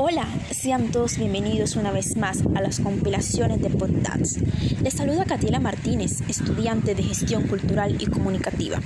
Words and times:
Hola, 0.00 0.28
sean 0.52 0.92
todos 0.92 1.18
bienvenidos 1.18 1.74
una 1.74 1.90
vez 1.90 2.16
más 2.16 2.44
a 2.54 2.60
las 2.60 2.78
compilaciones 2.78 3.60
de 3.60 3.68
podcasts. 3.68 4.38
Les 4.80 4.94
saluda 4.94 5.24
Catiela 5.24 5.58
Martínez, 5.58 6.20
estudiante 6.28 6.94
de 6.94 7.02
gestión 7.02 7.48
cultural 7.48 8.00
y 8.00 8.06
comunicativa. 8.06 8.80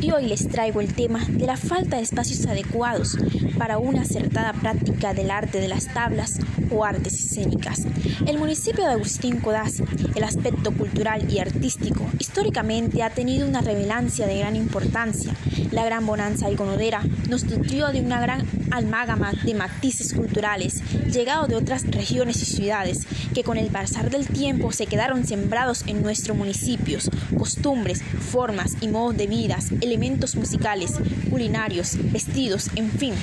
Y 0.00 0.10
hoy 0.10 0.26
les 0.26 0.48
traigo 0.48 0.80
el 0.80 0.94
tema 0.94 1.24
de 1.28 1.46
la 1.46 1.56
falta 1.56 1.98
de 1.98 2.02
espacios 2.02 2.44
adecuados 2.46 3.16
para 3.56 3.78
una 3.78 4.02
acertada 4.02 4.52
práctica 4.52 5.14
del 5.14 5.30
arte 5.30 5.60
de 5.60 5.68
las 5.68 5.94
tablas 5.94 6.40
o 6.72 6.84
artes 6.84 7.14
escénicas. 7.14 7.84
El 8.26 8.38
municipio 8.38 8.84
de 8.84 8.90
Agustín 8.90 9.38
Codazzi, 9.38 9.84
el 10.16 10.24
aspecto 10.24 10.72
cultural 10.72 11.32
y 11.32 11.38
artístico, 11.38 12.04
históricamente 12.18 13.04
ha 13.04 13.10
tenido 13.10 13.46
una 13.46 13.60
relevancia 13.60 14.26
de 14.26 14.38
gran 14.38 14.56
importancia. 14.56 15.32
La 15.70 15.84
gran 15.84 16.04
bonanza 16.04 16.46
algonodera 16.46 17.02
nos 17.28 17.44
nutrió 17.44 17.88
de 17.88 18.00
una 18.00 18.20
gran 18.20 18.44
almágama 18.70 19.32
de 19.32 19.54
matices 19.54 20.12
culturales, 20.14 20.47
llegados 20.56 21.48
de 21.48 21.56
otras 21.56 21.86
regiones 21.86 22.40
y 22.42 22.46
ciudades, 22.46 23.06
que 23.34 23.44
con 23.44 23.58
el 23.58 23.68
pasar 23.68 24.10
del 24.10 24.26
tiempo 24.26 24.72
se 24.72 24.86
quedaron 24.86 25.26
sembrados 25.26 25.84
en 25.86 26.02
nuestros 26.02 26.36
municipios, 26.36 27.10
costumbres, 27.36 28.02
formas 28.02 28.76
y 28.80 28.88
modos 28.88 29.16
de 29.16 29.26
vida, 29.26 29.58
elementos 29.80 30.36
musicales, 30.36 30.94
culinarios, 31.30 31.96
vestidos, 32.12 32.70
en 32.76 32.90
fin, 32.90 33.14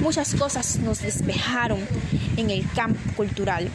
muchas 0.00 0.34
cosas 0.34 0.80
nos 0.80 1.02
despejaron 1.02 1.78
en 2.36 2.50
el 2.50 2.68
campo 2.74 3.00
cultural. 3.16 3.68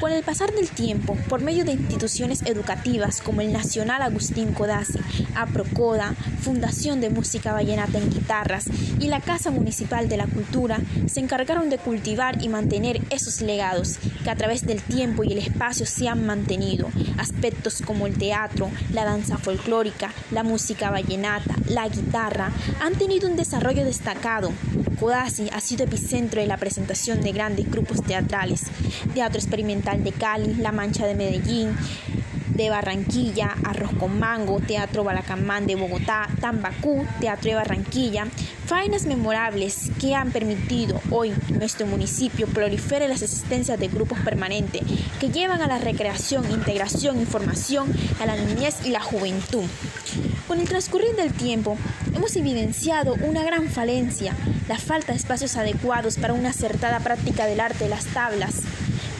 Con 0.00 0.12
el 0.12 0.22
pasar 0.24 0.52
del 0.52 0.68
tiempo, 0.68 1.16
por 1.28 1.40
medio 1.42 1.64
de 1.64 1.72
instituciones 1.72 2.42
educativas 2.42 3.20
como 3.20 3.40
el 3.40 3.52
Nacional 3.52 4.02
Agustín 4.02 4.52
Codazzi, 4.52 4.98
APROCODA, 5.34 6.14
Fundación 6.40 7.00
de 7.00 7.10
Música 7.10 7.52
Vallenata 7.52 7.98
en 7.98 8.10
Guitarras 8.10 8.66
y 8.98 9.08
la 9.08 9.20
Casa 9.20 9.50
Municipal 9.50 10.08
de 10.08 10.16
la 10.16 10.26
Cultura, 10.26 10.80
se 11.06 11.20
encargaron 11.20 11.70
de 11.70 11.78
cultivar 11.78 12.42
y 12.42 12.48
mantener 12.48 13.00
esos 13.10 13.40
legados 13.42 13.98
que 14.24 14.30
a 14.30 14.36
través 14.36 14.66
del 14.66 14.82
tiempo 14.82 15.24
y 15.24 15.32
el 15.32 15.38
espacio 15.38 15.86
se 15.86 16.08
han 16.08 16.26
mantenido. 16.26 16.88
Aspectos 17.18 17.82
como 17.84 18.06
el 18.06 18.16
teatro, 18.16 18.70
la 18.92 19.04
danza 19.04 19.38
folclórica, 19.38 20.12
la 20.30 20.42
música 20.42 20.90
vallenata, 20.90 21.54
la 21.68 21.88
guitarra, 21.88 22.52
han 22.80 22.94
tenido 22.94 23.28
un 23.28 23.36
desarrollo 23.36 23.84
destacado. 23.84 24.52
Codazzi 24.98 25.48
ha 25.52 25.60
sido 25.60 25.84
epicentro 25.84 26.40
de 26.40 26.46
la 26.46 26.58
presentación 26.58 27.22
de 27.22 27.32
grandes 27.32 27.68
grupos 27.68 28.02
teatrales, 28.04 28.62
teatro 29.14 29.40
experimental 29.40 29.81
de 29.82 30.12
Cali, 30.12 30.54
La 30.54 30.70
Mancha 30.70 31.06
de 31.06 31.14
Medellín, 31.14 31.76
de 32.54 32.70
Barranquilla, 32.70 33.56
Arroz 33.64 33.90
con 33.98 34.18
Mango, 34.18 34.60
Teatro 34.60 35.02
Balacamán 35.02 35.66
de 35.66 35.74
Bogotá, 35.74 36.28
Tambacú, 36.40 37.04
Teatro 37.20 37.50
de 37.50 37.56
Barranquilla, 37.56 38.26
faenas 38.66 39.06
memorables 39.06 39.90
que 40.00 40.14
han 40.14 40.30
permitido 40.30 41.00
hoy 41.10 41.34
nuestro 41.50 41.86
municipio 41.86 42.46
prolifere 42.46 43.08
las 43.08 43.22
existencias 43.22 43.78
de 43.78 43.88
grupos 43.88 44.20
permanentes 44.20 44.82
que 45.18 45.30
llevan 45.30 45.62
a 45.62 45.66
la 45.66 45.78
recreación, 45.78 46.48
integración 46.50 47.20
y 47.20 47.24
formación 47.24 47.92
a 48.20 48.26
la 48.26 48.36
niñez 48.36 48.86
y 48.86 48.90
la 48.90 49.00
juventud. 49.00 49.64
Con 50.46 50.60
el 50.60 50.68
transcurrir 50.68 51.16
del 51.16 51.32
tiempo, 51.32 51.76
hemos 52.14 52.36
evidenciado 52.36 53.14
una 53.22 53.42
gran 53.42 53.68
falencia, 53.68 54.36
la 54.68 54.78
falta 54.78 55.12
de 55.12 55.18
espacios 55.18 55.56
adecuados 55.56 56.18
para 56.18 56.34
una 56.34 56.50
acertada 56.50 57.00
práctica 57.00 57.46
del 57.46 57.60
arte 57.60 57.84
de 57.84 57.90
las 57.90 58.04
tablas, 58.06 58.62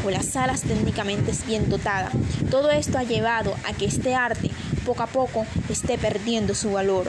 o 0.05 0.11
las 0.11 0.27
salas 0.27 0.63
técnicamente 0.63 1.33
bien 1.47 1.69
dotadas. 1.69 2.13
Todo 2.51 2.71
esto 2.71 2.99
ha 2.99 3.03
llevado 3.03 3.55
a 3.69 3.73
que 3.73 3.87
este 3.87 4.15
arte 4.15 4.51
poco 4.85 5.03
a 5.03 5.07
poco 5.07 5.47
esté 5.69 5.99
perdiendo 5.99 6.55
su 6.55 6.73
valor. 6.73 7.07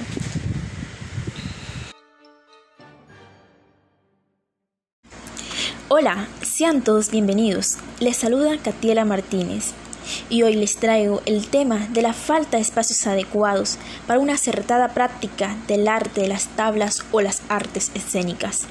Hola, 5.89 6.27
sean 6.41 6.83
todos 6.83 7.11
bienvenidos. 7.11 7.77
Les 7.99 8.17
saluda 8.17 8.57
Catiela 8.57 9.05
Martínez 9.05 9.73
y 10.29 10.43
hoy 10.43 10.55
les 10.55 10.77
traigo 10.77 11.21
el 11.25 11.47
tema 11.47 11.87
de 11.91 12.01
la 12.01 12.13
falta 12.13 12.57
de 12.57 12.63
espacios 12.63 13.05
adecuados 13.05 13.77
para 14.07 14.19
una 14.19 14.33
acertada 14.33 14.89
práctica 14.89 15.55
del 15.67 15.87
arte 15.87 16.21
de 16.21 16.27
las 16.27 16.47
tablas 16.47 17.03
o 17.11 17.21
las 17.21 17.41
artes 17.49 17.91
escénicas. 17.93 18.63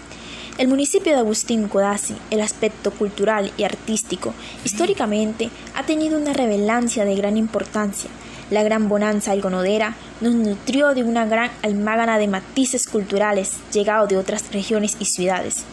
El 0.62 0.68
municipio 0.68 1.10
de 1.10 1.18
Agustín 1.18 1.66
Codazzi, 1.66 2.14
el 2.30 2.40
aspecto 2.40 2.92
cultural 2.92 3.50
y 3.56 3.64
artístico, 3.64 4.32
históricamente 4.64 5.50
ha 5.74 5.84
tenido 5.84 6.16
una 6.16 6.32
relevancia 6.32 7.04
de 7.04 7.16
gran 7.16 7.36
importancia. 7.36 8.08
La 8.48 8.62
gran 8.62 8.88
bonanza 8.88 9.32
algonodera 9.32 9.96
nos 10.20 10.34
nutrió 10.34 10.94
de 10.94 11.02
una 11.02 11.26
gran 11.26 11.50
almágana 11.62 12.16
de 12.16 12.28
matices 12.28 12.86
culturales 12.86 13.56
llegados 13.72 14.08
de 14.08 14.18
otras 14.18 14.52
regiones 14.52 14.96
y 15.00 15.06
ciudades, 15.06 15.64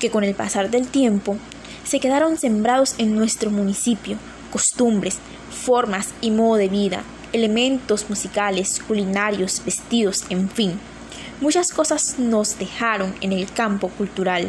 que 0.00 0.10
con 0.10 0.24
el 0.24 0.34
pasar 0.34 0.70
del 0.70 0.88
tiempo 0.88 1.36
se 1.84 2.00
quedaron 2.00 2.36
sembrados 2.36 2.96
en 2.98 3.14
nuestro 3.14 3.48
municipio, 3.48 4.16
costumbres, 4.50 5.18
formas 5.52 6.08
y 6.20 6.32
modo 6.32 6.56
de 6.56 6.68
vida, 6.68 7.04
elementos 7.32 8.10
musicales, 8.10 8.82
culinarios, 8.88 9.62
vestidos, 9.64 10.24
en 10.30 10.50
fin. 10.50 10.80
Muchas 11.42 11.72
cosas 11.72 12.20
nos 12.20 12.56
dejaron 12.56 13.16
en 13.20 13.32
el 13.32 13.50
campo 13.50 13.88
cultural. 13.88 14.48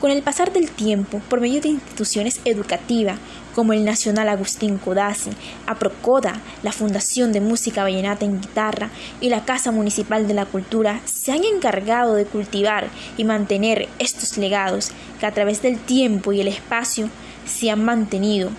Con 0.00 0.12
el 0.12 0.22
pasar 0.22 0.52
del 0.52 0.70
tiempo, 0.70 1.20
por 1.28 1.40
medio 1.40 1.60
de 1.60 1.70
instituciones 1.70 2.40
educativas 2.44 3.18
como 3.56 3.72
el 3.72 3.84
Nacional 3.84 4.28
Agustín 4.28 4.78
Codazzi, 4.78 5.30
APROCODA, 5.66 6.40
la 6.62 6.70
Fundación 6.70 7.32
de 7.32 7.40
Música 7.40 7.82
Vallenata 7.82 8.24
en 8.24 8.40
Guitarra 8.40 8.90
y 9.20 9.30
la 9.30 9.44
Casa 9.44 9.72
Municipal 9.72 10.28
de 10.28 10.34
la 10.34 10.46
Cultura, 10.46 11.00
se 11.06 11.32
han 11.32 11.42
encargado 11.42 12.14
de 12.14 12.24
cultivar 12.24 12.88
y 13.16 13.24
mantener 13.24 13.88
estos 13.98 14.38
legados 14.38 14.92
que 15.18 15.26
a 15.26 15.34
través 15.34 15.60
del 15.60 15.80
tiempo 15.80 16.32
y 16.32 16.40
el 16.40 16.46
espacio 16.46 17.08
se 17.46 17.68
han 17.68 17.84
mantenido. 17.84 18.50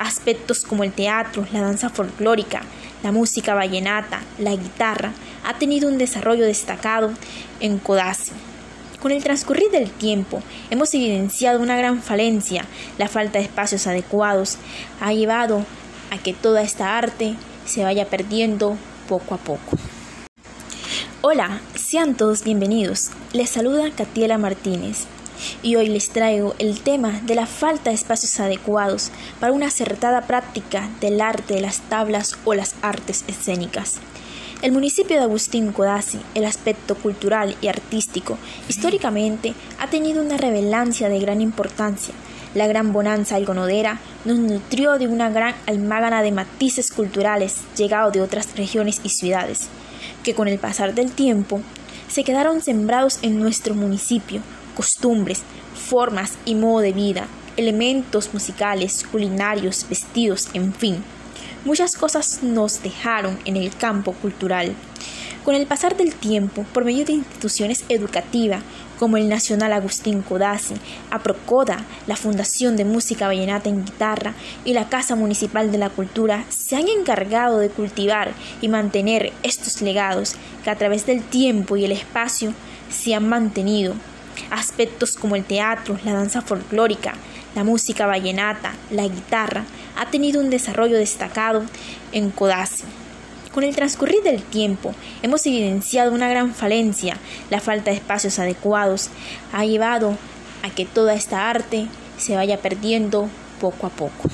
Aspectos 0.00 0.64
como 0.64 0.82
el 0.82 0.90
teatro, 0.90 1.46
la 1.52 1.60
danza 1.60 1.90
folclórica, 1.90 2.62
la 3.04 3.12
música 3.12 3.54
vallenata, 3.54 4.22
la 4.38 4.56
guitarra, 4.56 5.12
ha 5.44 5.58
tenido 5.58 5.88
un 5.90 5.98
desarrollo 5.98 6.46
destacado 6.46 7.12
en 7.60 7.78
Codazzi. 7.78 8.32
Con 9.00 9.12
el 9.12 9.22
transcurrir 9.22 9.70
del 9.70 9.90
tiempo 9.90 10.42
hemos 10.70 10.94
evidenciado 10.94 11.60
una 11.60 11.76
gran 11.76 12.02
falencia, 12.02 12.64
la 12.96 13.08
falta 13.08 13.38
de 13.38 13.44
espacios 13.44 13.86
adecuados 13.86 14.56
ha 15.02 15.12
llevado 15.12 15.66
a 16.10 16.16
que 16.16 16.32
toda 16.32 16.62
esta 16.62 16.96
arte 16.96 17.34
se 17.66 17.84
vaya 17.84 18.06
perdiendo 18.06 18.78
poco 19.06 19.34
a 19.34 19.38
poco. 19.38 19.76
Hola, 21.20 21.60
sean 21.74 22.14
todos 22.14 22.42
bienvenidos. 22.42 23.10
Les 23.34 23.50
saluda 23.50 23.90
Catiela 23.90 24.38
Martínez 24.38 25.06
y 25.62 25.76
hoy 25.76 25.88
les 25.88 26.10
traigo 26.10 26.54
el 26.58 26.80
tema 26.80 27.20
de 27.24 27.34
la 27.34 27.46
falta 27.46 27.90
de 27.90 27.96
espacios 27.96 28.38
adecuados 28.40 29.10
para 29.40 29.52
una 29.52 29.66
acertada 29.66 30.22
práctica 30.22 30.88
del 31.00 31.20
arte 31.20 31.54
de 31.54 31.60
las 31.60 31.80
tablas 31.80 32.36
o 32.44 32.54
las 32.54 32.74
artes 32.82 33.24
escénicas. 33.28 34.00
El 34.62 34.72
municipio 34.72 35.16
de 35.18 35.24
Agustín 35.24 35.72
Codazzi, 35.72 36.20
el 36.34 36.46
aspecto 36.46 36.94
cultural 36.94 37.54
y 37.60 37.68
artístico, 37.68 38.38
históricamente 38.66 39.52
ha 39.78 39.88
tenido 39.90 40.22
una 40.22 40.38
relevancia 40.38 41.10
de 41.10 41.18
gran 41.18 41.42
importancia. 41.42 42.14
La 42.54 42.66
gran 42.66 42.92
bonanza 42.92 43.36
algonodera 43.36 44.00
nos 44.24 44.38
nutrió 44.38 44.96
de 44.98 45.06
una 45.06 45.28
gran 45.28 45.54
almágana 45.66 46.22
de 46.22 46.32
matices 46.32 46.92
culturales 46.92 47.56
llegados 47.76 48.14
de 48.14 48.22
otras 48.22 48.56
regiones 48.56 49.00
y 49.02 49.10
ciudades, 49.10 49.68
que 50.22 50.34
con 50.34 50.48
el 50.48 50.58
pasar 50.58 50.94
del 50.94 51.12
tiempo 51.12 51.60
se 52.08 52.24
quedaron 52.24 52.62
sembrados 52.62 53.18
en 53.22 53.38
nuestro 53.38 53.74
municipio, 53.74 54.40
costumbres, 54.74 55.42
formas 55.74 56.34
y 56.44 56.54
modo 56.54 56.80
de 56.80 56.92
vida, 56.92 57.26
elementos 57.56 58.32
musicales, 58.32 59.06
culinarios, 59.10 59.86
vestidos, 59.88 60.48
en 60.54 60.72
fin. 60.72 61.02
Muchas 61.64 61.96
cosas 61.96 62.42
nos 62.42 62.82
dejaron 62.82 63.38
en 63.44 63.56
el 63.56 63.74
campo 63.74 64.12
cultural. 64.12 64.74
Con 65.44 65.54
el 65.54 65.66
pasar 65.66 65.96
del 65.96 66.14
tiempo, 66.14 66.64
por 66.72 66.84
medio 66.84 67.04
de 67.04 67.12
instituciones 67.12 67.84
educativas 67.88 68.62
como 68.98 69.16
el 69.16 69.28
Nacional 69.28 69.72
Agustín 69.72 70.22
Codazzi, 70.22 70.74
APROCODA, 71.10 71.84
la 72.06 72.16
Fundación 72.16 72.76
de 72.76 72.84
Música 72.84 73.26
Vallenata 73.26 73.68
en 73.68 73.84
Guitarra 73.84 74.34
y 74.64 74.72
la 74.72 74.88
Casa 74.88 75.16
Municipal 75.16 75.70
de 75.70 75.78
la 75.78 75.90
Cultura, 75.90 76.44
se 76.48 76.76
han 76.76 76.88
encargado 76.88 77.58
de 77.58 77.68
cultivar 77.68 78.32
y 78.60 78.68
mantener 78.68 79.32
estos 79.42 79.82
legados 79.82 80.36
que 80.62 80.70
a 80.70 80.76
través 80.76 81.04
del 81.04 81.22
tiempo 81.22 81.76
y 81.76 81.84
el 81.84 81.92
espacio 81.92 82.54
se 82.88 83.14
han 83.14 83.28
mantenido 83.28 83.94
Aspectos 84.50 85.16
como 85.16 85.36
el 85.36 85.44
teatro, 85.44 85.98
la 86.04 86.12
danza 86.12 86.42
folclórica, 86.42 87.14
la 87.54 87.64
música 87.64 88.06
vallenata, 88.06 88.72
la 88.90 89.06
guitarra, 89.06 89.64
ha 89.96 90.10
tenido 90.10 90.40
un 90.40 90.50
desarrollo 90.50 90.96
destacado 90.96 91.64
en 92.12 92.30
Codazzi. 92.30 92.84
Con 93.52 93.62
el 93.62 93.74
transcurrir 93.76 94.22
del 94.22 94.42
tiempo 94.42 94.94
hemos 95.22 95.46
evidenciado 95.46 96.12
una 96.12 96.28
gran 96.28 96.54
falencia, 96.54 97.16
la 97.50 97.60
falta 97.60 97.90
de 97.90 97.96
espacios 97.96 98.38
adecuados 98.38 99.10
ha 99.52 99.64
llevado 99.64 100.16
a 100.64 100.70
que 100.70 100.84
toda 100.84 101.14
esta 101.14 101.48
arte 101.48 101.86
se 102.18 102.34
vaya 102.34 102.58
perdiendo 102.58 103.28
poco 103.60 103.86
a 103.86 103.90
poco. 103.90 104.28